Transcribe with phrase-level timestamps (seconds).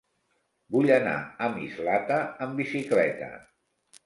[0.75, 3.31] Vull anar a Mislata amb bicicleta.